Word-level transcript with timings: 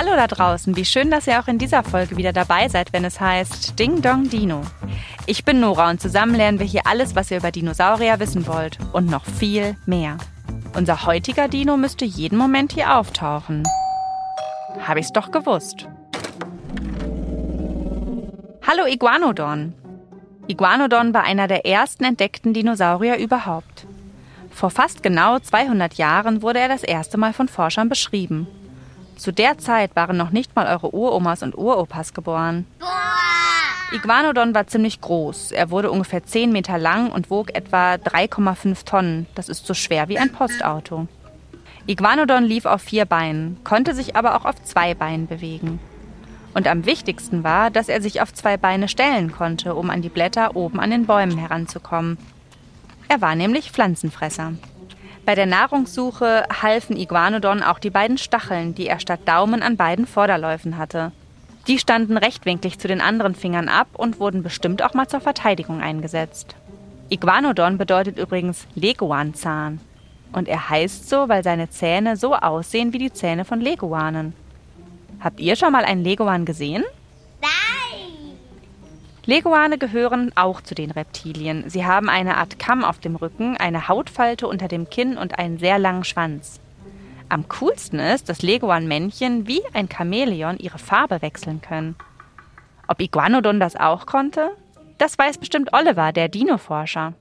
Hallo 0.00 0.12
da 0.14 0.28
draußen, 0.28 0.76
wie 0.76 0.84
schön, 0.84 1.10
dass 1.10 1.26
ihr 1.26 1.40
auch 1.40 1.48
in 1.48 1.58
dieser 1.58 1.82
Folge 1.82 2.16
wieder 2.16 2.32
dabei 2.32 2.68
seid, 2.68 2.92
wenn 2.92 3.04
es 3.04 3.18
heißt 3.18 3.76
Ding 3.80 4.00
Dong 4.00 4.30
Dino. 4.30 4.62
Ich 5.26 5.44
bin 5.44 5.58
Nora 5.58 5.90
und 5.90 6.00
zusammen 6.00 6.36
lernen 6.36 6.60
wir 6.60 6.66
hier 6.66 6.86
alles, 6.86 7.16
was 7.16 7.32
ihr 7.32 7.38
über 7.38 7.50
Dinosaurier 7.50 8.20
wissen 8.20 8.46
wollt 8.46 8.78
und 8.92 9.10
noch 9.10 9.24
viel 9.24 9.74
mehr. 9.86 10.16
Unser 10.76 11.04
heutiger 11.04 11.48
Dino 11.48 11.76
müsste 11.76 12.04
jeden 12.04 12.38
Moment 12.38 12.74
hier 12.74 12.96
auftauchen. 12.96 13.64
Habe 14.86 15.00
ich's 15.00 15.12
doch 15.12 15.32
gewusst. 15.32 15.88
Hallo 18.64 18.86
Iguanodon. 18.86 19.74
Iguanodon 20.46 21.12
war 21.12 21.24
einer 21.24 21.48
der 21.48 21.66
ersten 21.66 22.04
entdeckten 22.04 22.54
Dinosaurier 22.54 23.16
überhaupt. 23.16 23.88
Vor 24.52 24.70
fast 24.70 25.02
genau 25.02 25.40
200 25.40 25.94
Jahren 25.94 26.42
wurde 26.42 26.60
er 26.60 26.68
das 26.68 26.84
erste 26.84 27.18
Mal 27.18 27.32
von 27.32 27.48
Forschern 27.48 27.88
beschrieben. 27.88 28.46
Zu 29.18 29.32
der 29.32 29.58
Zeit 29.58 29.96
waren 29.96 30.16
noch 30.16 30.30
nicht 30.30 30.54
mal 30.54 30.68
eure 30.68 30.94
Uromas 30.94 31.42
und 31.42 31.58
Uropas 31.58 32.14
geboren. 32.14 32.66
Iguanodon 33.92 34.54
war 34.54 34.68
ziemlich 34.68 35.00
groß. 35.00 35.50
Er 35.50 35.70
wurde 35.70 35.90
ungefähr 35.90 36.24
10 36.24 36.52
Meter 36.52 36.78
lang 36.78 37.10
und 37.10 37.28
wog 37.28 37.52
etwa 37.54 37.94
3,5 37.94 38.84
Tonnen. 38.84 39.26
Das 39.34 39.48
ist 39.48 39.66
so 39.66 39.74
schwer 39.74 40.08
wie 40.08 40.18
ein 40.18 40.30
Postauto. 40.30 41.08
Iguanodon 41.86 42.44
lief 42.44 42.64
auf 42.64 42.82
vier 42.82 43.06
Beinen, 43.06 43.58
konnte 43.64 43.94
sich 43.94 44.14
aber 44.14 44.36
auch 44.36 44.44
auf 44.44 44.62
zwei 44.62 44.94
Beinen 44.94 45.26
bewegen. 45.26 45.80
Und 46.54 46.68
am 46.68 46.86
wichtigsten 46.86 47.42
war, 47.42 47.70
dass 47.70 47.88
er 47.88 48.00
sich 48.00 48.20
auf 48.20 48.32
zwei 48.32 48.56
Beine 48.56 48.88
stellen 48.88 49.32
konnte, 49.32 49.74
um 49.74 49.90
an 49.90 50.02
die 50.02 50.10
Blätter 50.10 50.54
oben 50.54 50.78
an 50.78 50.90
den 50.90 51.06
Bäumen 51.06 51.38
heranzukommen. 51.38 52.18
Er 53.08 53.20
war 53.20 53.34
nämlich 53.34 53.72
Pflanzenfresser. 53.72 54.52
Bei 55.28 55.34
der 55.34 55.44
Nahrungssuche 55.44 56.44
halfen 56.62 56.96
Iguanodon 56.96 57.62
auch 57.62 57.78
die 57.78 57.90
beiden 57.90 58.16
Stacheln, 58.16 58.74
die 58.74 58.86
er 58.86 58.98
statt 58.98 59.20
Daumen 59.26 59.62
an 59.62 59.76
beiden 59.76 60.06
Vorderläufen 60.06 60.78
hatte. 60.78 61.12
Die 61.66 61.78
standen 61.78 62.16
rechtwinklig 62.16 62.78
zu 62.78 62.88
den 62.88 63.02
anderen 63.02 63.34
Fingern 63.34 63.68
ab 63.68 63.88
und 63.92 64.20
wurden 64.20 64.42
bestimmt 64.42 64.82
auch 64.82 64.94
mal 64.94 65.06
zur 65.06 65.20
Verteidigung 65.20 65.82
eingesetzt. 65.82 66.56
Iguanodon 67.10 67.76
bedeutet 67.76 68.18
übrigens 68.18 68.66
Leguanzahn. 68.74 69.80
Und 70.32 70.48
er 70.48 70.70
heißt 70.70 71.10
so, 71.10 71.28
weil 71.28 71.44
seine 71.44 71.68
Zähne 71.68 72.16
so 72.16 72.34
aussehen 72.34 72.94
wie 72.94 72.98
die 72.98 73.12
Zähne 73.12 73.44
von 73.44 73.60
Leguanen. 73.60 74.32
Habt 75.20 75.40
ihr 75.40 75.56
schon 75.56 75.72
mal 75.72 75.84
einen 75.84 76.04
Leguan 76.04 76.46
gesehen? 76.46 76.84
Leguane 79.28 79.76
gehören 79.76 80.32
auch 80.36 80.62
zu 80.62 80.74
den 80.74 80.90
Reptilien. 80.90 81.68
Sie 81.68 81.84
haben 81.84 82.08
eine 82.08 82.38
Art 82.38 82.58
Kamm 82.58 82.82
auf 82.82 82.98
dem 82.98 83.14
Rücken, 83.14 83.58
eine 83.58 83.86
Hautfalte 83.86 84.48
unter 84.48 84.68
dem 84.68 84.88
Kinn 84.88 85.18
und 85.18 85.38
einen 85.38 85.58
sehr 85.58 85.78
langen 85.78 86.04
Schwanz. 86.04 86.60
Am 87.28 87.46
coolsten 87.50 87.98
ist, 87.98 88.30
dass 88.30 88.40
Leguan-Männchen 88.40 89.46
wie 89.46 89.60
ein 89.74 89.90
Chamäleon 89.90 90.56
ihre 90.56 90.78
Farbe 90.78 91.20
wechseln 91.20 91.60
können. 91.60 91.94
Ob 92.86 93.02
Iguanodon 93.02 93.60
das 93.60 93.76
auch 93.76 94.06
konnte? 94.06 94.48
Das 94.96 95.18
weiß 95.18 95.36
bestimmt 95.36 95.74
Oliver, 95.74 96.12
der 96.12 96.30
Dino-Forscher. 96.30 97.12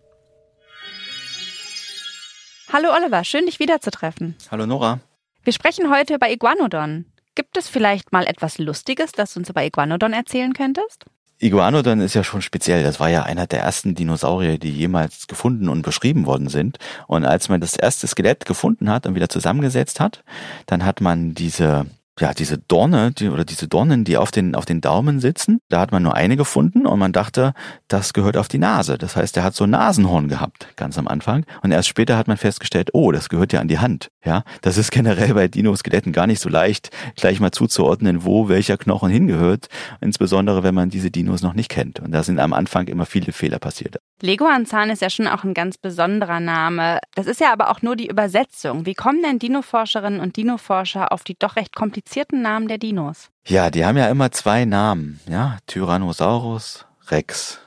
Hallo 2.72 2.88
Oliver, 2.96 3.26
schön 3.26 3.48
dich 3.48 3.60
wiederzutreffen. 3.60 4.38
Hallo 4.50 4.66
Nora. 4.66 5.02
Wir 5.44 5.52
sprechen 5.52 5.94
heute 5.94 6.16
über 6.16 6.32
Iguanodon. 6.32 7.04
Gibt 7.36 7.58
es 7.58 7.68
vielleicht 7.68 8.14
mal 8.14 8.26
etwas 8.26 8.60
Lustiges, 8.60 9.12
das 9.12 9.34
du 9.34 9.42
uns 9.42 9.50
über 9.50 9.66
Iguanodon 9.66 10.14
erzählen 10.14 10.54
könntest? 10.54 11.04
Iguanodon 11.40 12.02
ist 12.02 12.16
ja 12.16 12.24
schon 12.24 12.42
speziell. 12.42 12.84
Das 12.84 13.00
war 13.00 13.10
ja 13.10 13.24
einer 13.24 13.46
der 13.46 13.62
ersten 13.62 13.94
Dinosaurier, 13.94 14.58
die 14.58 14.72
jemals 14.72 15.28
gefunden 15.28 15.70
und 15.70 15.84
beschrieben 15.84 16.26
worden 16.26 16.50
sind. 16.50 16.80
Und 17.08 17.26
als 17.26 17.48
man 17.50 17.62
das 17.62 17.76
erste 17.76 18.08
Skelett 18.08 18.46
gefunden 18.46 18.90
hat 18.90 19.06
und 19.06 19.16
wieder 19.16 19.30
zusammengesetzt 19.30 20.00
hat, 20.00 20.24
dann 20.66 20.84
hat 20.84 21.00
man 21.02 21.36
diese 21.36 21.86
ja, 22.20 22.34
diese 22.34 22.58
Dorne, 22.58 23.12
die, 23.12 23.30
oder 23.30 23.46
diese 23.46 23.68
Dornen, 23.68 24.04
die 24.04 24.18
auf 24.18 24.32
den, 24.32 24.56
auf 24.56 24.66
den 24.66 24.82
Daumen 24.82 25.20
sitzen, 25.20 25.60
da 25.70 25.80
hat 25.80 25.92
man 25.92 26.04
nur 26.04 26.16
eine 26.16 26.38
gefunden 26.38 26.86
und 26.86 27.00
man 27.00 27.12
dachte, 27.12 27.54
das 27.88 28.14
gehört 28.14 28.38
auf 28.38 28.48
die 28.48 28.58
Nase. 28.58 28.98
Das 28.98 29.16
heißt, 29.16 29.38
er 29.38 29.44
hat 29.44 29.56
so 29.56 29.66
ein 29.66 29.70
Nasenhorn 29.72 30.28
gehabt, 30.28 30.68
ganz 30.76 30.98
am 30.98 31.08
Anfang. 31.08 31.46
Und 31.62 31.72
erst 31.72 31.88
später 31.88 32.18
hat 32.18 32.28
man 32.28 32.38
festgestellt, 32.38 32.90
oh, 32.94 33.12
das 33.12 33.30
gehört 33.30 33.54
ja 33.54 33.60
an 33.60 33.68
die 33.68 33.80
Hand. 33.80 34.10
Ja, 34.26 34.44
das 34.62 34.78
ist 34.78 34.92
generell 34.92 35.34
bei 35.34 35.48
Dinoskeletten 35.48 36.12
gar 36.12 36.28
nicht 36.28 36.42
so 36.42 36.50
leicht, 36.50 36.90
gleich 37.16 37.40
mal 37.40 37.52
zuzuordnen, 37.52 38.26
wo 38.26 38.50
welcher 38.50 38.78
Knochen 38.78 39.10
hingehört. 39.10 39.68
Insbesondere, 40.02 40.64
wenn 40.64 40.76
man 40.76 40.90
diese 40.90 41.12
Dinos 41.12 41.42
noch 41.42 41.54
nicht 41.54 41.70
kennt. 41.70 42.00
Und 42.00 42.12
da 42.12 42.24
sind 42.24 42.40
am 42.40 42.54
Anfang 42.54 42.88
immer 42.88 43.06
viele 43.06 43.32
Fehler 43.32 43.60
passiert. 43.60 43.98
Leguanzahn 44.22 44.90
ist 44.90 45.02
ja 45.02 45.10
schon 45.10 45.28
auch 45.28 45.44
ein 45.44 45.54
ganz 45.54 45.78
besonderer 45.78 46.40
Name. 46.40 47.00
Das 47.14 47.28
ist 47.28 47.40
ja 47.40 47.54
aber 47.54 47.70
auch 47.70 47.84
nur 47.84 47.96
die 47.96 48.08
Übersetzung. 48.08 48.86
Wie 48.86 48.96
kommen 48.96 49.22
denn 49.22 49.38
Dinoforscherinnen 49.38 50.20
und 50.20 50.38
Dinoforscher 50.38 51.12
auf 51.12 51.24
die 51.24 51.38
doch 51.38 51.56
recht 51.56 51.76
komplizierten 51.76 52.42
Namen 52.42 52.68
der 52.68 52.80
Dinos? 52.80 53.30
Ja, 53.46 53.70
die 53.70 53.86
haben 53.86 53.98
ja 53.98 54.10
immer 54.10 54.32
zwei 54.32 54.66
Namen, 54.66 55.20
ja, 55.30 55.58
Tyrannosaurus 55.68 56.86
Rex, 57.10 57.60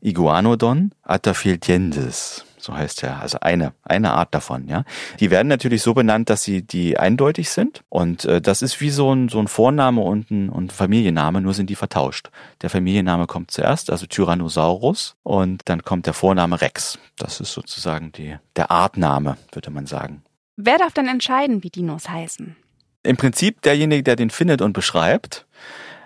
Iguanodon 0.00 0.92
Ataphytiensis, 1.02 2.44
so 2.62 2.76
heißt 2.76 3.02
er, 3.02 3.20
also 3.20 3.38
eine 3.40 3.72
eine 3.82 4.12
Art 4.12 4.34
davon, 4.34 4.68
ja. 4.68 4.84
Die 5.18 5.30
werden 5.30 5.48
natürlich 5.48 5.82
so 5.82 5.94
benannt, 5.94 6.30
dass 6.30 6.42
sie 6.42 6.62
die 6.62 6.98
eindeutig 6.98 7.50
sind 7.50 7.82
und 7.88 8.24
äh, 8.24 8.40
das 8.40 8.62
ist 8.62 8.80
wie 8.80 8.90
so 8.90 9.14
ein 9.14 9.28
so 9.28 9.38
ein 9.38 9.48
Vorname 9.48 10.00
und 10.00 10.30
ein, 10.30 10.48
und 10.48 10.72
Familienname, 10.72 11.40
nur 11.40 11.54
sind 11.54 11.70
die 11.70 11.74
vertauscht. 11.74 12.30
Der 12.62 12.70
Familienname 12.70 13.26
kommt 13.26 13.50
zuerst, 13.50 13.90
also 13.90 14.06
Tyrannosaurus 14.06 15.16
und 15.22 15.62
dann 15.66 15.82
kommt 15.82 16.06
der 16.06 16.14
Vorname 16.14 16.60
Rex. 16.60 16.98
Das 17.16 17.40
ist 17.40 17.52
sozusagen 17.52 18.12
die 18.12 18.36
der 18.56 18.70
Artname, 18.70 19.36
würde 19.52 19.70
man 19.70 19.86
sagen. 19.86 20.22
Wer 20.56 20.78
darf 20.78 20.92
denn 20.92 21.08
entscheiden, 21.08 21.62
wie 21.62 21.70
Dinos 21.70 22.08
heißen? 22.08 22.56
Im 23.02 23.16
Prinzip 23.16 23.62
derjenige, 23.62 24.02
der 24.02 24.16
den 24.16 24.28
findet 24.28 24.60
und 24.60 24.74
beschreibt, 24.74 25.46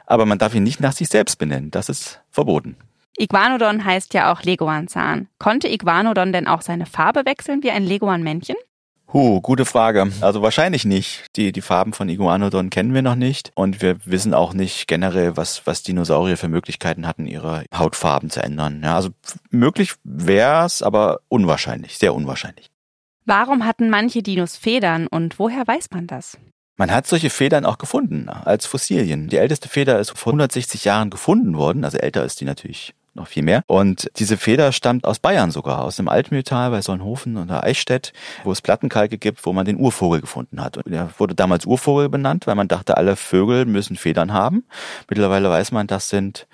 aber 0.07 0.27
man 0.27 0.39
darf 0.39 0.55
ihn 0.55 0.63
nicht 0.63 0.81
nach 0.81 0.93
sich 0.93 1.09
selbst 1.09 1.39
benennen. 1.39 1.71
Das 1.71 1.89
ist 1.89 2.21
verboten. 2.31 2.77
Iguanodon 3.17 3.85
heißt 3.85 4.13
ja 4.15 4.33
auch 4.33 4.43
Leguanzahn. 4.43 5.29
Konnte 5.39 5.69
Iguanodon 5.69 6.33
denn 6.33 6.49
auch 6.49 6.63
seine 6.63 6.87
Farbe 6.87 7.25
wechseln 7.25 7.63
wie 7.63 7.71
ein 7.71 7.85
Leguan-Männchen? 7.85 8.57
Huh, 9.13 9.41
gute 9.41 9.65
Frage. 9.65 10.11
Also 10.21 10.43
wahrscheinlich 10.43 10.85
nicht. 10.85 11.27
Die, 11.37 11.53
die 11.53 11.61
Farben 11.61 11.93
von 11.93 12.09
Iguanodon 12.09 12.71
kennen 12.71 12.95
wir 12.95 13.03
noch 13.03 13.15
nicht. 13.15 13.53
Und 13.55 13.81
wir 13.81 14.05
wissen 14.05 14.35
auch 14.35 14.55
nicht 14.55 14.89
generell, 14.89 15.37
was, 15.37 15.65
was 15.67 15.85
Dinosaurier 15.85 16.37
für 16.37 16.49
Möglichkeiten 16.49 17.07
hatten, 17.07 17.27
ihre 17.27 17.65
Hautfarben 17.73 18.31
zu 18.31 18.43
ändern. 18.43 18.81
Ja, 18.83 18.97
also 18.97 19.11
möglich 19.51 19.95
wäre 20.03 20.65
es, 20.65 20.83
aber 20.83 21.21
unwahrscheinlich, 21.29 21.99
sehr 21.99 22.13
unwahrscheinlich. 22.13 22.71
Warum 23.25 23.65
hatten 23.65 23.89
manche 23.89 24.23
Dinos 24.23 24.57
Federn 24.57 25.07
und 25.07 25.39
woher 25.39 25.65
weiß 25.65 25.93
man 25.93 26.09
das? 26.09 26.37
Man 26.77 26.91
hat 26.91 27.07
solche 27.07 27.31
Federn 27.31 27.65
auch 27.65 27.79
gefunden 27.79 28.29
als 28.29 28.67
Fossilien. 28.67 29.29
Die 29.29 29.37
älteste 29.37 29.69
Feder 29.69 30.01
ist 30.01 30.11
vor 30.11 30.33
160 30.33 30.85
Jahren 30.85 31.11
gefunden 31.11 31.57
worden, 31.57 31.85
also 31.85 31.99
älter 31.99 32.25
ist 32.25 32.41
die 32.41 32.45
natürlich 32.45 32.95
noch 33.15 33.29
viel 33.29 33.43
mehr. 33.43 33.63
Und 33.67 34.11
diese 34.17 34.37
Feder 34.37 34.73
stammt 34.73 35.07
aus 35.07 35.19
Bayern 35.19 35.51
sogar, 35.51 35.83
aus 35.83 35.97
dem 35.97 36.09
Altmühltal 36.09 36.71
bei 36.71 36.83
Solnhofen 36.83 37.37
oder 37.37 37.65
Eichstätt, 37.65 38.13
wo 38.43 38.53
es 38.53 38.63
Plattenkalke 38.63 39.19
gibt, 39.19 39.45
wo 39.47 39.53
man 39.53 39.65
den 39.65 39.79
Urvogel 39.79 40.21
gefunden 40.21 40.61
hat. 40.61 40.77
Und 40.77 40.93
er 40.93 41.11
wurde 41.19 41.35
damals 41.35 41.67
Urvogel 41.67 42.09
benannt, 42.09 42.47
weil 42.47 42.55
man 42.55 42.69
dachte, 42.69 42.97
alle 42.97 43.17
Vögel 43.17 43.67
müssen 43.67 43.97
Federn 43.97 44.33
haben. 44.33 44.65
Mittlerweile 45.09 45.51
weiß 45.51 45.73
man, 45.73 45.87
das 45.87 46.09
sind 46.09 46.47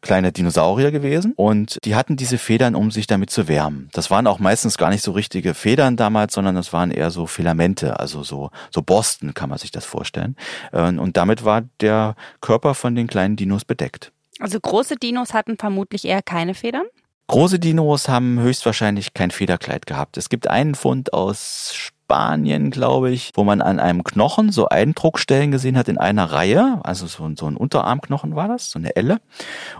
kleine 0.00 0.32
Dinosaurier 0.32 0.90
gewesen 0.90 1.32
und 1.34 1.78
die 1.84 1.94
hatten 1.96 2.16
diese 2.16 2.38
Federn, 2.38 2.74
um 2.74 2.90
sich 2.90 3.06
damit 3.06 3.30
zu 3.30 3.48
wärmen. 3.48 3.88
Das 3.92 4.10
waren 4.10 4.26
auch 4.26 4.38
meistens 4.38 4.78
gar 4.78 4.90
nicht 4.90 5.02
so 5.02 5.12
richtige 5.12 5.54
Federn 5.54 5.96
damals, 5.96 6.34
sondern 6.34 6.54
das 6.54 6.72
waren 6.72 6.90
eher 6.90 7.10
so 7.10 7.26
Filamente, 7.26 7.98
also 7.98 8.22
so, 8.22 8.50
so 8.70 8.82
Borsten 8.82 9.34
kann 9.34 9.48
man 9.48 9.58
sich 9.58 9.70
das 9.70 9.84
vorstellen. 9.84 10.36
Äh, 10.72 10.82
und 10.82 11.16
damit 11.16 11.44
war 11.44 11.62
der 11.80 12.14
Körper 12.40 12.74
von 12.74 12.94
den 12.94 13.08
kleinen 13.08 13.36
Dinos 13.36 13.64
bedeckt. 13.64 14.12
Also 14.38 14.60
große 14.60 14.96
Dinos 14.96 15.34
hatten 15.34 15.56
vermutlich 15.56 16.04
eher 16.04 16.22
keine 16.22 16.54
Federn? 16.54 16.86
Große 17.28 17.58
Dinos 17.58 18.08
haben 18.08 18.40
höchstwahrscheinlich 18.40 19.12
kein 19.12 19.30
Federkleid 19.30 19.86
gehabt. 19.86 20.16
Es 20.16 20.30
gibt 20.30 20.48
einen 20.48 20.74
Fund 20.74 21.12
aus 21.12 21.74
Spanien, 21.74 22.70
glaube 22.70 23.10
ich, 23.10 23.32
wo 23.34 23.44
man 23.44 23.60
an 23.60 23.78
einem 23.78 24.02
Knochen 24.02 24.50
so 24.50 24.70
Eindruckstellen 24.70 25.50
gesehen 25.50 25.76
hat 25.76 25.88
in 25.88 25.98
einer 25.98 26.32
Reihe. 26.32 26.80
Also 26.84 27.06
so, 27.06 27.30
so 27.36 27.46
ein 27.46 27.58
Unterarmknochen 27.58 28.34
war 28.34 28.48
das, 28.48 28.70
so 28.70 28.78
eine 28.78 28.96
Elle. 28.96 29.18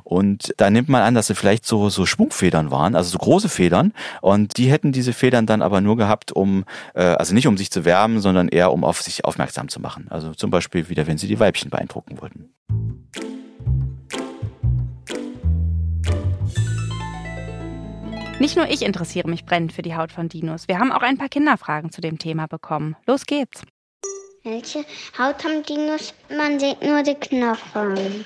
Und 0.05 0.52
da 0.58 0.69
nimmt 0.69 0.90
man 0.90 1.00
an, 1.00 1.14
dass 1.14 1.28
sie 1.28 1.34
vielleicht 1.34 1.64
so, 1.64 1.88
so 1.88 2.05
Schwungfedern 2.05 2.70
waren, 2.70 2.94
also 2.94 3.08
so 3.08 3.19
große 3.19 3.49
Federn. 3.49 3.94
Und 4.20 4.58
die 4.58 4.70
hätten 4.70 4.93
diese 4.93 5.14
Federn 5.14 5.46
dann 5.46 5.62
aber 5.62 5.81
nur 5.81 5.96
gehabt, 5.96 6.32
um, 6.32 6.66
äh, 6.93 7.00
also 7.00 7.32
nicht 7.32 7.46
um 7.46 7.56
sich 7.56 7.70
zu 7.70 7.87
wärmen, 7.87 8.20
sondern 8.20 8.49
eher 8.49 8.75
um 8.75 8.84
auf 8.84 9.00
sich 9.00 9.25
aufmerksam 9.25 9.70
zu 9.70 9.81
machen. 9.81 10.08
Also 10.10 10.34
zum 10.34 10.50
Beispiel 10.50 10.90
wieder, 10.90 11.06
wenn 11.06 11.16
sie 11.16 11.28
die 11.28 11.40
Weibchen 11.40 11.70
beeindrucken 11.70 12.20
wollten. 12.20 12.50
Nicht 18.40 18.56
nur 18.56 18.69
ich 18.70 18.82
interessiere 18.82 19.29
mich 19.29 19.44
brennend 19.44 19.73
für 19.73 19.82
die 19.82 19.96
Haut 19.96 20.12
von 20.12 20.29
Dinos. 20.29 20.69
Wir 20.69 20.79
haben 20.79 20.93
auch 20.93 21.02
ein 21.02 21.19
paar 21.19 21.29
Kinderfragen 21.29 21.90
zu 21.90 22.00
dem 22.00 22.20
Thema 22.20 22.46
bekommen. 22.46 22.94
Los 23.05 23.26
geht's. 23.26 23.62
Welche 24.44 24.85
Haut 25.19 25.43
haben 25.43 25.64
Dinos? 25.64 26.14
Man 26.31 26.61
sieht 26.61 26.81
nur 26.81 27.02
die 27.02 27.14
Knochen. 27.14 28.25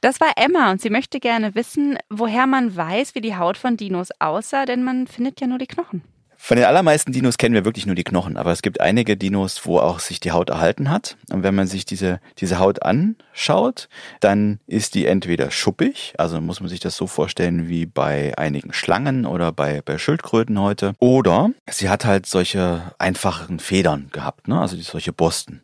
Das 0.00 0.20
war 0.20 0.32
Emma 0.36 0.70
und 0.70 0.80
sie 0.80 0.88
möchte 0.88 1.20
gerne 1.20 1.54
wissen, 1.54 1.98
woher 2.08 2.46
man 2.46 2.74
weiß, 2.74 3.14
wie 3.14 3.20
die 3.20 3.36
Haut 3.36 3.58
von 3.58 3.76
Dinos 3.76 4.08
aussah, 4.18 4.64
denn 4.64 4.82
man 4.82 5.06
findet 5.06 5.42
ja 5.42 5.46
nur 5.46 5.58
die 5.58 5.66
Knochen. 5.66 6.02
Von 6.42 6.56
den 6.56 6.64
allermeisten 6.64 7.12
Dinos 7.12 7.36
kennen 7.36 7.54
wir 7.54 7.66
wirklich 7.66 7.84
nur 7.84 7.94
die 7.94 8.02
Knochen, 8.02 8.38
aber 8.38 8.50
es 8.50 8.62
gibt 8.62 8.80
einige 8.80 9.14
Dinos, 9.16 9.66
wo 9.66 9.78
auch 9.78 10.00
sich 10.00 10.20
die 10.20 10.32
Haut 10.32 10.48
erhalten 10.48 10.90
hat. 10.90 11.18
Und 11.30 11.42
wenn 11.42 11.54
man 11.54 11.66
sich 11.66 11.84
diese, 11.84 12.18
diese 12.38 12.58
Haut 12.58 12.82
anschaut, 12.82 13.90
dann 14.20 14.58
ist 14.66 14.94
die 14.94 15.04
entweder 15.04 15.50
schuppig, 15.50 16.14
also 16.16 16.40
muss 16.40 16.58
man 16.58 16.70
sich 16.70 16.80
das 16.80 16.96
so 16.96 17.06
vorstellen 17.06 17.68
wie 17.68 17.84
bei 17.84 18.36
einigen 18.38 18.72
Schlangen 18.72 19.26
oder 19.26 19.52
bei, 19.52 19.82
bei 19.84 19.98
Schildkröten 19.98 20.58
heute, 20.58 20.94
oder 20.98 21.50
sie 21.68 21.90
hat 21.90 22.06
halt 22.06 22.24
solche 22.24 22.94
einfachen 22.98 23.60
Federn 23.60 24.08
gehabt, 24.10 24.48
ne? 24.48 24.58
also 24.58 24.76
solche 24.78 25.12
Borsten. 25.12 25.62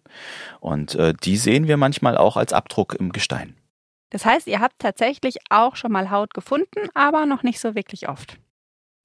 Und 0.61 0.95
äh, 0.95 1.15
die 1.15 1.39
sehen 1.39 1.69
wir 1.69 1.79
manchmal 1.79 2.19
auch 2.19 2.37
als 2.37 2.53
Abdruck 2.53 2.95
im 2.95 3.13
Gestein. 3.13 3.57
Das 4.11 4.27
heißt, 4.27 4.47
ihr 4.47 4.61
habt 4.61 4.79
tatsächlich 4.79 5.39
auch 5.49 5.75
schon 5.75 5.91
mal 5.91 6.11
Haut 6.11 6.35
gefunden, 6.35 6.91
aber 6.95 7.25
noch 7.25 7.43
nicht 7.43 7.61
so 7.61 7.75
wirklich 7.75 8.11
oft. 8.11 8.39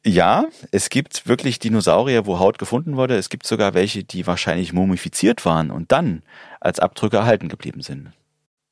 Ja, 0.03 0.45
es 0.71 0.89
gibt 0.89 1.27
wirklich 1.27 1.59
Dinosaurier, 1.59 2.25
wo 2.25 2.39
Haut 2.39 2.57
gefunden 2.57 2.98
wurde. 2.98 3.15
Es 3.18 3.30
gibt 3.30 3.45
sogar 3.45 3.75
welche, 3.75 4.03
die 4.03 4.25
wahrscheinlich 4.25 4.74
mumifiziert 4.74 5.45
waren 5.45 5.69
und 5.69 5.92
dann 5.92 6.24
als 6.59 6.80
Abdrücke 6.80 7.18
erhalten 7.18 7.50
geblieben 7.50 7.81
sind. 7.81 8.12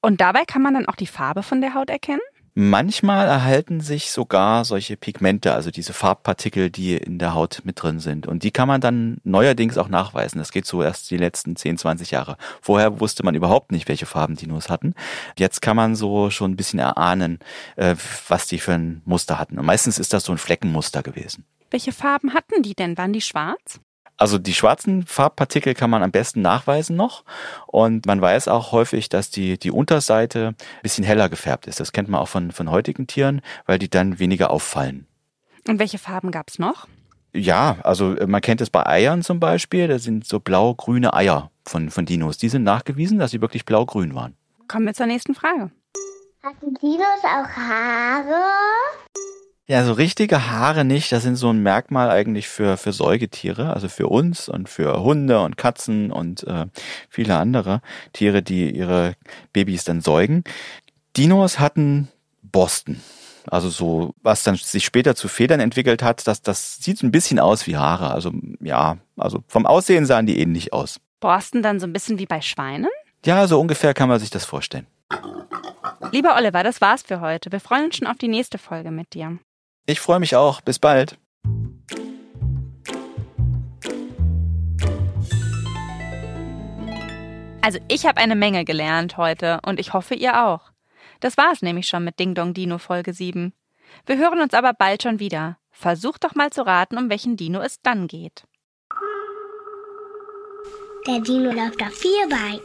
Und 0.01 0.21
dabei 0.21 0.45
kann 0.45 0.63
man 0.63 0.73
dann 0.73 0.87
auch 0.87 0.95
die 0.95 1.07
Farbe 1.07 1.43
von 1.43 1.61
der 1.61 1.75
Haut 1.75 1.89
erkennen? 1.89 2.21
Manchmal 2.61 3.25
erhalten 3.29 3.79
sich 3.79 4.11
sogar 4.11 4.65
solche 4.65 4.97
Pigmente, 4.97 5.53
also 5.53 5.71
diese 5.71 5.93
Farbpartikel, 5.93 6.69
die 6.69 6.97
in 6.97 7.17
der 7.17 7.33
Haut 7.33 7.61
mit 7.63 7.81
drin 7.81 8.01
sind. 8.01 8.27
Und 8.27 8.43
die 8.43 8.51
kann 8.51 8.67
man 8.67 8.81
dann 8.81 9.21
neuerdings 9.23 9.77
auch 9.77 9.87
nachweisen. 9.87 10.39
Das 10.39 10.51
geht 10.51 10.65
so 10.65 10.83
erst 10.83 11.09
die 11.09 11.15
letzten 11.15 11.55
10, 11.55 11.77
20 11.77 12.11
Jahre. 12.11 12.35
Vorher 12.61 12.99
wusste 12.99 13.23
man 13.23 13.33
überhaupt 13.33 13.71
nicht, 13.71 13.87
welche 13.87 14.05
Farben 14.05 14.35
Dinos 14.35 14.69
hatten. 14.69 14.93
Jetzt 15.37 15.61
kann 15.61 15.77
man 15.77 15.95
so 15.95 16.31
schon 16.31 16.51
ein 16.51 16.55
bisschen 16.57 16.79
erahnen, 16.79 17.39
äh, 17.77 17.95
was 18.27 18.47
die 18.47 18.59
für 18.59 18.73
ein 18.73 19.03
Muster 19.05 19.39
hatten. 19.39 19.57
Und 19.57 19.65
meistens 19.65 19.97
ist 19.97 20.11
das 20.11 20.25
so 20.25 20.33
ein 20.33 20.37
Fleckenmuster 20.37 21.01
gewesen. 21.01 21.45
Welche 21.71 21.93
Farben 21.93 22.33
hatten 22.33 22.61
die 22.61 22.75
denn? 22.75 22.97
Waren 22.97 23.13
die 23.13 23.21
schwarz? 23.21 23.79
Also 24.19 24.37
die 24.37 24.53
schwarzen 24.53 25.05
Farbpartikel 25.05 25.73
kann 25.73 25.89
man 25.89 26.03
am 26.03 26.11
besten 26.11 26.41
nachweisen 26.41 26.97
noch. 26.97 27.23
Und 27.67 28.05
man 28.05 28.21
weiß 28.21 28.49
auch 28.49 28.73
häufig, 28.73 29.07
dass 29.07 29.31
die, 29.31 29.57
die 29.57 29.71
Unterseite 29.71 30.49
ein 30.49 30.81
bisschen 30.83 31.05
heller 31.05 31.29
gefärbt 31.29 31.67
ist. 31.67 31.79
Das 31.79 31.93
kennt 31.93 32.09
man 32.09 32.19
auch 32.19 32.27
von, 32.27 32.51
von 32.51 32.69
heutigen 32.69 33.07
Tieren, 33.07 33.41
weil 33.65 33.79
die 33.79 33.89
dann 33.89 34.19
weniger 34.19 34.51
auffallen. 34.51 35.07
Und 35.67 35.79
welche 35.79 35.97
Farben 35.97 36.31
gab 36.31 36.49
es 36.49 36.59
noch? 36.59 36.87
Ja, 37.33 37.77
also 37.83 38.17
man 38.27 38.41
kennt 38.41 38.59
es 38.59 38.69
bei 38.69 38.85
Eiern 38.85 39.23
zum 39.23 39.39
Beispiel. 39.39 39.87
Da 39.87 39.99
sind 39.99 40.27
so 40.27 40.41
blau-grüne 40.41 41.13
Eier 41.13 41.49
von, 41.65 41.89
von 41.89 42.05
Dinos. 42.05 42.37
Die 42.37 42.49
sind 42.49 42.63
nachgewiesen, 42.63 43.19
dass 43.19 43.31
sie 43.31 43.39
wirklich 43.39 43.63
blau-grün 43.63 44.15
waren. 44.15 44.35
Kommen 44.67 44.85
wir 44.85 44.93
zur 44.93 45.05
nächsten 45.05 45.33
Frage. 45.33 45.71
Hatten 46.43 46.73
Dinos 46.81 47.23
auch 47.23 47.49
Haare? 47.55 48.41
Ja, 49.69 49.85
so 49.85 49.93
richtige 49.93 50.49
Haare 50.49 50.83
nicht. 50.83 51.11
Das 51.11 51.21
sind 51.21 51.35
so 51.35 51.51
ein 51.51 51.61
Merkmal 51.61 52.09
eigentlich 52.09 52.49
für, 52.49 52.75
für 52.75 52.91
Säugetiere, 52.91 53.71
also 53.71 53.87
für 53.87 54.07
uns 54.07 54.49
und 54.49 54.67
für 54.67 55.03
Hunde 55.03 55.41
und 55.41 55.57
Katzen 55.57 56.11
und 56.11 56.43
äh, 56.47 56.65
viele 57.07 57.37
andere 57.37 57.83
Tiere, 58.11 58.41
die 58.41 58.75
ihre 58.75 59.13
Babys 59.53 59.83
dann 59.83 60.01
säugen. 60.01 60.43
Dinos 61.15 61.59
hatten 61.59 62.07
Borsten. 62.41 63.03
Also 63.45 63.69
so, 63.69 64.15
was 64.23 64.41
dann 64.41 64.55
sich 64.55 64.83
später 64.83 65.13
zu 65.13 65.27
Federn 65.27 65.59
entwickelt 65.59 66.01
hat, 66.01 66.25
das, 66.25 66.41
das 66.41 66.77
sieht 66.77 67.03
ein 67.03 67.11
bisschen 67.11 67.37
aus 67.37 67.67
wie 67.67 67.77
Haare. 67.77 68.09
Also 68.09 68.31
ja, 68.61 68.97
also 69.17 69.43
vom 69.47 69.67
Aussehen 69.67 70.07
sahen 70.07 70.25
die 70.25 70.39
ähnlich 70.39 70.73
aus. 70.73 70.99
Borsten 71.19 71.61
dann 71.61 71.79
so 71.79 71.85
ein 71.85 71.93
bisschen 71.93 72.17
wie 72.17 72.25
bei 72.25 72.41
Schweinen? 72.41 72.89
Ja, 73.23 73.45
so 73.45 73.59
ungefähr 73.59 73.93
kann 73.93 74.09
man 74.09 74.19
sich 74.19 74.31
das 74.31 74.45
vorstellen. 74.45 74.87
Lieber 76.11 76.35
Oliver, 76.37 76.63
das 76.63 76.81
war's 76.81 77.03
für 77.03 77.21
heute. 77.21 77.51
Wir 77.51 77.59
freuen 77.59 77.85
uns 77.85 77.97
schon 77.97 78.07
auf 78.07 78.17
die 78.17 78.29
nächste 78.29 78.57
Folge 78.57 78.89
mit 78.89 79.13
dir. 79.13 79.37
Ich 79.89 80.01
freue 80.01 80.19
mich 80.19 80.35
auch. 80.35 80.61
Bis 80.61 80.77
bald. 80.77 81.17
Also 87.61 87.79
ich 87.87 88.05
habe 88.05 88.17
eine 88.17 88.35
Menge 88.35 88.65
gelernt 88.65 89.17
heute 89.17 89.59
und 89.65 89.79
ich 89.79 89.93
hoffe 89.93 90.13
ihr 90.13 90.45
auch. 90.45 90.71
Das 91.21 91.37
war's 91.37 91.63
nämlich 91.63 91.87
schon 91.87 92.03
mit 92.03 92.19
Ding 92.19 92.35
Dong 92.35 92.53
Dino 92.53 92.77
Folge 92.77 93.13
7. 93.13 93.51
Wir 94.05 94.17
hören 94.19 94.41
uns 94.41 94.53
aber 94.53 94.73
bald 94.73 95.01
schon 95.01 95.19
wieder. 95.19 95.57
Versucht 95.71 96.23
doch 96.23 96.35
mal 96.35 96.51
zu 96.51 96.63
raten, 96.67 96.99
um 96.99 97.09
welchen 97.09 97.35
Dino 97.35 97.59
es 97.59 97.81
dann 97.81 98.07
geht. 98.07 98.43
Der 101.07 101.19
Dino 101.19 101.51
läuft 101.51 101.81
auf 101.81 101.95
vier 101.95 102.29
Beinen 102.29 102.61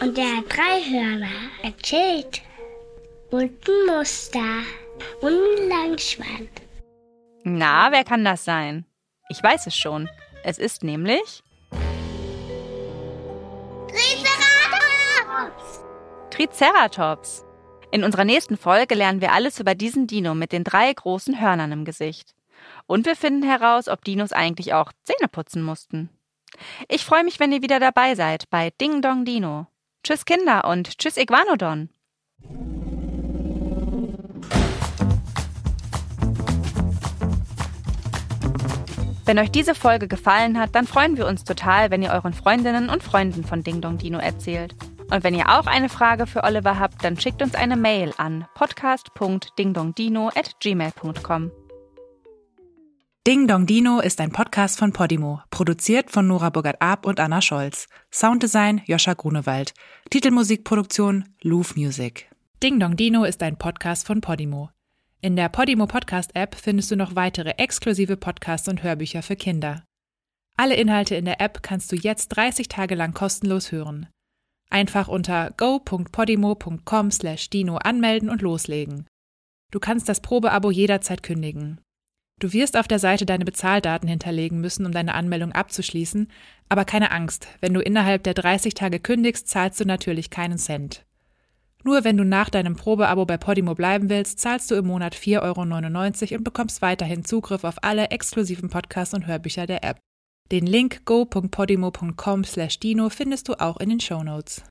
und 0.00 0.16
der 0.16 0.38
hat 0.38 0.46
drei 0.48 0.82
Hörner. 0.90 1.36
Er 1.62 1.76
chillt. 1.76 2.42
Und 3.30 3.52
ein 3.68 3.96
Muster. 3.96 4.40
Und 5.20 5.32
einen 5.32 5.68
langen 5.68 5.98
Schwanz. 5.98 6.63
Na, 7.46 7.92
wer 7.92 8.04
kann 8.04 8.24
das 8.24 8.42
sein? 8.42 8.86
Ich 9.28 9.42
weiß 9.42 9.66
es 9.66 9.76
schon. 9.76 10.08
Es 10.44 10.56
ist 10.56 10.82
nämlich 10.82 11.42
Triceratops! 13.90 15.84
Triceratops. 16.30 17.44
In 17.90 18.02
unserer 18.02 18.24
nächsten 18.24 18.56
Folge 18.56 18.94
lernen 18.94 19.20
wir 19.20 19.32
alles 19.32 19.60
über 19.60 19.74
diesen 19.74 20.06
Dino 20.06 20.34
mit 20.34 20.52
den 20.52 20.64
drei 20.64 20.90
großen 20.90 21.38
Hörnern 21.38 21.70
im 21.70 21.84
Gesicht. 21.84 22.34
Und 22.86 23.04
wir 23.04 23.14
finden 23.14 23.42
heraus, 23.42 23.88
ob 23.88 24.02
Dinos 24.04 24.32
eigentlich 24.32 24.72
auch 24.72 24.90
Zähne 25.02 25.28
putzen 25.28 25.62
mussten. 25.62 26.08
Ich 26.88 27.04
freue 27.04 27.24
mich, 27.24 27.40
wenn 27.40 27.52
ihr 27.52 27.60
wieder 27.60 27.78
dabei 27.78 28.14
seid 28.14 28.48
bei 28.48 28.70
Ding 28.80 29.02
Dong 29.02 29.26
Dino. 29.26 29.66
Tschüss 30.02 30.24
Kinder 30.24 30.64
und 30.64 30.96
tschüss 30.98 31.18
Iguanodon. 31.18 31.90
Wenn 39.26 39.38
euch 39.38 39.50
diese 39.50 39.74
Folge 39.74 40.06
gefallen 40.06 40.58
hat, 40.58 40.74
dann 40.74 40.86
freuen 40.86 41.16
wir 41.16 41.26
uns 41.26 41.44
total, 41.44 41.90
wenn 41.90 42.02
ihr 42.02 42.10
euren 42.10 42.34
Freundinnen 42.34 42.90
und 42.90 43.02
Freunden 43.02 43.42
von 43.42 43.62
Ding 43.62 43.80
Dong 43.80 43.96
Dino 43.96 44.18
erzählt. 44.18 44.74
Und 45.10 45.24
wenn 45.24 45.34
ihr 45.34 45.48
auch 45.48 45.66
eine 45.66 45.88
Frage 45.88 46.26
für 46.26 46.44
Oliver 46.44 46.78
habt, 46.78 47.02
dann 47.04 47.18
schickt 47.18 47.40
uns 47.40 47.54
eine 47.54 47.76
Mail 47.76 48.12
an 48.18 48.44
podcast.dingdongdino@gmail.com. 48.54 51.50
Ding 53.26 53.48
Dong 53.48 53.64
Dino 53.64 54.00
ist 54.00 54.20
ein 54.20 54.32
Podcast 54.32 54.78
von 54.78 54.92
Podimo, 54.92 55.40
produziert 55.48 56.10
von 56.10 56.26
Nora 56.26 56.50
Burgert-Ab 56.50 57.06
und 57.06 57.20
Anna 57.20 57.40
Scholz. 57.40 57.88
Sounddesign 58.12 58.82
Joscha 58.84 59.14
Grunewald. 59.14 59.72
Titelmusikproduktion 60.10 61.24
Louvre 61.40 61.80
Music. 61.80 62.28
Ding 62.62 62.78
Dong 62.78 62.96
Dino 62.96 63.24
ist 63.24 63.42
ein 63.42 63.56
Podcast 63.56 64.06
von 64.06 64.20
Podimo. 64.20 64.68
In 65.24 65.36
der 65.36 65.48
Podimo 65.48 65.86
Podcast 65.86 66.36
App 66.36 66.54
findest 66.54 66.90
du 66.90 66.96
noch 66.96 67.16
weitere 67.16 67.52
exklusive 67.52 68.18
Podcasts 68.18 68.68
und 68.68 68.82
Hörbücher 68.82 69.22
für 69.22 69.36
Kinder. 69.36 69.82
Alle 70.58 70.74
Inhalte 70.74 71.14
in 71.14 71.24
der 71.24 71.40
App 71.40 71.62
kannst 71.62 71.90
du 71.90 71.96
jetzt 71.96 72.28
30 72.28 72.68
Tage 72.68 72.94
lang 72.94 73.14
kostenlos 73.14 73.72
hören. 73.72 74.06
Einfach 74.68 75.08
unter 75.08 75.54
go.podimo.com/dino 75.56 77.76
anmelden 77.78 78.28
und 78.28 78.42
loslegen. 78.42 79.06
Du 79.72 79.80
kannst 79.80 80.10
das 80.10 80.20
Probeabo 80.20 80.70
jederzeit 80.70 81.22
kündigen. 81.22 81.80
Du 82.38 82.52
wirst 82.52 82.76
auf 82.76 82.86
der 82.86 82.98
Seite 82.98 83.24
deine 83.24 83.46
Bezahldaten 83.46 84.06
hinterlegen 84.06 84.60
müssen, 84.60 84.84
um 84.84 84.92
deine 84.92 85.14
Anmeldung 85.14 85.52
abzuschließen, 85.52 86.30
aber 86.68 86.84
keine 86.84 87.12
Angst, 87.12 87.48
wenn 87.62 87.72
du 87.72 87.80
innerhalb 87.80 88.24
der 88.24 88.34
30 88.34 88.74
Tage 88.74 89.00
kündigst, 89.00 89.48
zahlst 89.48 89.80
du 89.80 89.86
natürlich 89.86 90.28
keinen 90.28 90.58
Cent. 90.58 91.06
Nur 91.84 92.02
wenn 92.02 92.16
du 92.16 92.24
nach 92.24 92.48
deinem 92.48 92.74
Probeabo 92.76 93.26
bei 93.26 93.36
Podimo 93.36 93.74
bleiben 93.74 94.08
willst, 94.08 94.38
zahlst 94.40 94.70
du 94.70 94.74
im 94.74 94.86
Monat 94.86 95.14
4,99 95.14 95.42
Euro 95.42 95.60
und 96.38 96.44
bekommst 96.44 96.80
weiterhin 96.80 97.26
Zugriff 97.26 97.62
auf 97.62 97.76
alle 97.82 98.08
exklusiven 98.08 98.70
Podcasts 98.70 99.12
und 99.12 99.26
Hörbücher 99.26 99.66
der 99.66 99.84
App. 99.84 99.98
Den 100.50 100.66
Link 100.66 101.04
go.podimo.com/dino 101.04 103.10
findest 103.10 103.48
du 103.48 103.60
auch 103.60 103.76
in 103.78 103.90
den 103.90 104.00
Show 104.00 104.22
Notes. 104.22 104.64